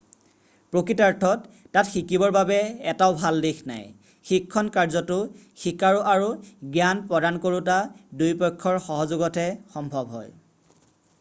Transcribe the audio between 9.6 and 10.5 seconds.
সম্ভৱ হয়